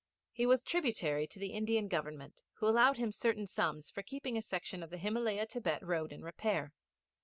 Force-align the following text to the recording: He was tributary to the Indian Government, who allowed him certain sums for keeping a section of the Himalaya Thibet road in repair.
He 0.31 0.47
was 0.47 0.63
tributary 0.63 1.27
to 1.27 1.37
the 1.37 1.51
Indian 1.53 1.87
Government, 1.87 2.41
who 2.53 2.67
allowed 2.67 2.97
him 2.97 3.11
certain 3.11 3.45
sums 3.45 3.91
for 3.91 4.01
keeping 4.01 4.35
a 4.35 4.41
section 4.41 4.81
of 4.81 4.89
the 4.89 4.97
Himalaya 4.97 5.45
Thibet 5.45 5.83
road 5.83 6.11
in 6.11 6.23
repair. 6.23 6.73